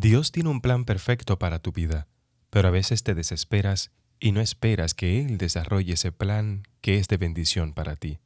[0.00, 2.06] Dios tiene un plan perfecto para tu vida,
[2.50, 7.08] pero a veces te desesperas y no esperas que Él desarrolle ese plan que es
[7.08, 8.20] de bendición para ti.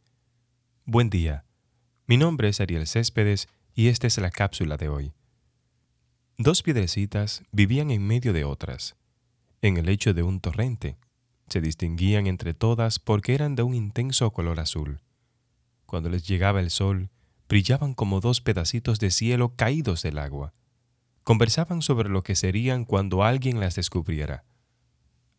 [0.85, 1.47] Buen día.
[2.07, 5.15] Mi nombre es Ariel Céspedes y esta es la cápsula de hoy.
[6.37, 8.97] Dos piedrecitas vivían en medio de otras,
[9.63, 10.99] en el lecho de un torrente.
[11.49, 15.01] Se distinguían entre todas porque eran de un intenso color azul.
[15.87, 17.09] Cuando les llegaba el sol,
[17.49, 20.53] brillaban como dos pedacitos de cielo caídos del agua.
[21.25, 24.45] Conversaban sobre lo que serían cuando alguien las descubriera.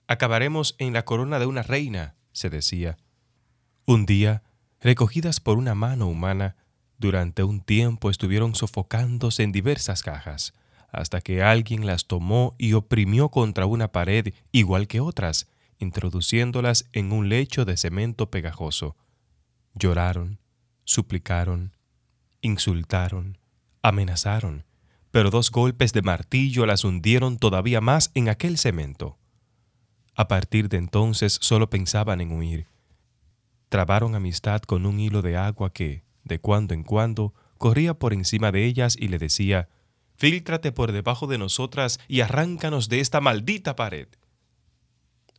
[0.07, 2.97] Acabaremos en la corona de una reina, se decía.
[3.85, 4.43] Un día,
[4.79, 6.55] recogidas por una mano humana,
[6.97, 10.53] durante un tiempo estuvieron sofocándose en diversas cajas,
[10.91, 17.11] hasta que alguien las tomó y oprimió contra una pared igual que otras, introduciéndolas en
[17.11, 18.95] un lecho de cemento pegajoso.
[19.73, 20.39] Lloraron,
[20.85, 21.75] suplicaron,
[22.41, 23.37] insultaron,
[23.81, 24.65] amenazaron,
[25.13, 29.19] pero dos golpes de martillo las hundieron todavía más en aquel cemento.
[30.15, 32.65] A partir de entonces solo pensaban en huir.
[33.69, 38.51] Trabaron amistad con un hilo de agua que, de cuando en cuando, corría por encima
[38.51, 39.69] de ellas y le decía,
[40.15, 44.07] Fíltrate por debajo de nosotras y arráncanos de esta maldita pared.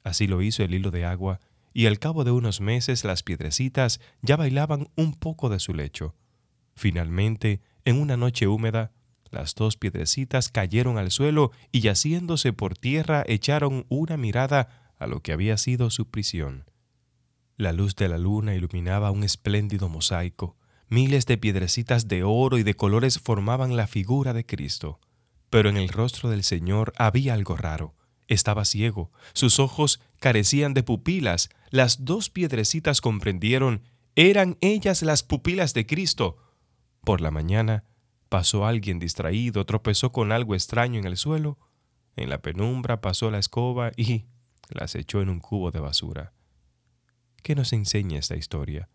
[0.04, 1.40] Así lo hizo el hilo de agua,
[1.72, 6.14] y al cabo de unos meses las piedrecitas ya bailaban un poco de su lecho.
[6.76, 8.92] Finalmente, en una noche húmeda,
[9.34, 15.20] las dos piedrecitas cayeron al suelo y yaciéndose por tierra echaron una mirada a lo
[15.20, 16.64] que había sido su prisión.
[17.56, 20.56] La luz de la luna iluminaba un espléndido mosaico.
[20.88, 25.00] Miles de piedrecitas de oro y de colores formaban la figura de Cristo.
[25.50, 27.94] Pero en el rostro del Señor había algo raro.
[28.26, 31.50] Estaba ciego, sus ojos carecían de pupilas.
[31.70, 33.82] Las dos piedrecitas comprendieron,
[34.16, 36.38] eran ellas las pupilas de Cristo.
[37.04, 37.84] Por la mañana,
[38.34, 41.56] Pasó alguien distraído, tropezó con algo extraño en el suelo.
[42.16, 44.24] En la penumbra pasó la escoba y
[44.70, 46.32] las echó en un cubo de basura.
[47.44, 48.88] ¿Qué nos enseña esta historia?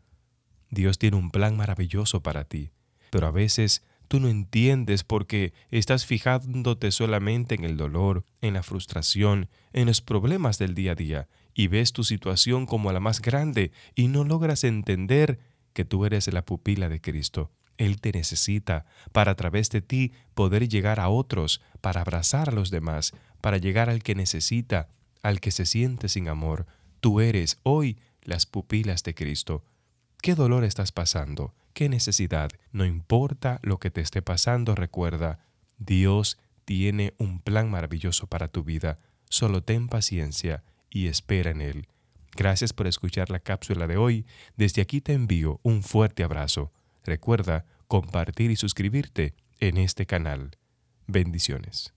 [0.72, 2.72] Dios tiene un plan maravilloso para ti,
[3.12, 8.62] pero a veces tú no entiendes porque estás fijándote solamente en el dolor, en la
[8.62, 13.22] frustración, en los problemas del día a día, y ves tu situación como la más
[13.22, 15.40] grande y no logras entender
[15.72, 20.12] que tú eres la pupila de Cristo él te necesita para a través de ti
[20.36, 24.90] poder llegar a otros, para abrazar a los demás, para llegar al que necesita,
[25.24, 26.68] al que se siente sin amor.
[27.00, 29.64] Tú eres hoy las pupilas de Cristo.
[30.22, 31.56] ¿Qué dolor estás pasando?
[31.74, 32.52] ¿Qué necesidad?
[32.74, 35.40] No importa lo que te esté pasando, recuerda,
[35.78, 39.00] Dios tiene un plan maravilloso para tu vida.
[39.30, 41.88] Solo ten paciencia y espera en Él.
[42.36, 44.26] Gracias por escuchar la cápsula de hoy.
[44.58, 46.74] Desde aquí te envío un fuerte abrazo.
[47.10, 50.52] Recuerda compartir y suscribirte en este canal.
[51.08, 51.96] Bendiciones.